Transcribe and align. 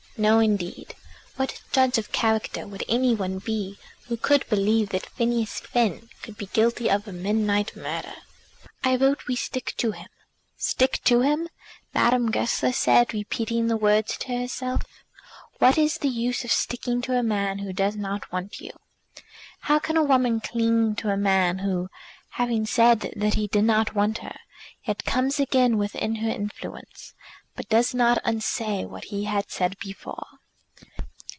No, 0.17 0.37
indeed! 0.37 0.93
What 1.37 1.63
judge 1.71 1.97
of 1.97 2.11
character 2.11 2.67
would 2.67 2.83
any 2.87 3.15
one 3.15 3.39
be 3.39 3.79
who 4.05 4.17
could 4.17 4.47
believe 4.49 4.89
that 4.89 5.05
Phineas 5.07 5.61
Finn 5.61 6.09
could 6.21 6.37
be 6.37 6.45
guilty 6.47 6.91
of 6.91 7.07
a 7.07 7.11
midnight 7.13 7.75
murder? 7.75 8.13
"I 8.83 8.97
vote 8.97 9.25
we 9.27 9.35
stick 9.35 9.73
to 9.77 9.91
him." 9.93 10.09
"Stick 10.57 10.99
to 11.05 11.21
him!" 11.21 11.49
Madame 11.95 12.29
Goesler 12.29 12.73
said, 12.73 13.15
repeating 13.15 13.65
the 13.65 13.77
words 13.77 14.15
to 14.17 14.37
herself. 14.37 14.81
"What 15.57 15.77
is 15.77 15.97
the 15.97 16.09
use 16.09 16.43
of 16.43 16.51
sticking 16.51 17.01
to 17.03 17.17
a 17.17 17.23
man 17.23 17.59
who 17.59 17.73
does 17.73 17.95
not 17.95 18.31
want 18.31 18.59
you?" 18.59 18.73
How 19.61 19.79
can 19.79 19.97
a 19.97 20.03
woman 20.03 20.39
cling 20.39 20.95
to 20.97 21.09
a 21.09 21.17
man 21.17 21.59
who, 21.59 21.87
having 22.31 22.67
said 22.67 22.99
that 23.15 23.33
he 23.35 23.47
did 23.47 23.63
not 23.63 23.95
want 23.95 24.19
her, 24.19 24.37
yet 24.83 25.03
comes 25.05 25.39
again 25.39 25.77
within 25.77 26.15
her 26.15 26.29
influence, 26.29 27.15
but 27.53 27.67
does 27.67 27.93
not 27.93 28.17
unsay 28.23 28.85
what 28.85 29.03
he 29.05 29.25
had 29.25 29.51
said 29.51 29.77
before? 29.79 30.25